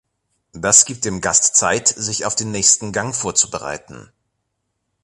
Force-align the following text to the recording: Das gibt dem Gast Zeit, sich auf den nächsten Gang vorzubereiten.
Das 0.53 0.85
gibt 0.85 1.05
dem 1.05 1.21
Gast 1.21 1.55
Zeit, 1.55 1.87
sich 1.87 2.25
auf 2.25 2.33
den 2.33 2.49
nächsten 2.49 2.91
Gang 2.91 3.15
vorzubereiten. 3.15 4.11